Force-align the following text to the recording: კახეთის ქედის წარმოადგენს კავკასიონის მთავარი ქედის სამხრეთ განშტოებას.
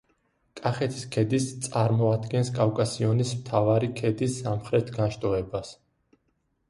კახეთის 0.59 1.03
ქედის 1.15 1.45
წარმოადგენს 1.65 2.49
კავკასიონის 2.57 3.35
მთავარი 3.43 3.91
ქედის 4.01 4.41
სამხრეთ 4.47 4.91
განშტოებას. 5.01 5.71